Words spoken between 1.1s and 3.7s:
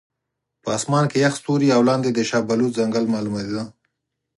کې یخ ستوري او لاندې د شاه بلوط ځنګل معلومېده.